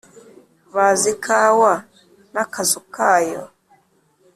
Bazi 0.75 1.09
ikawa 1.15 1.73
n'akazu 2.33 2.81
kayo 2.95 3.43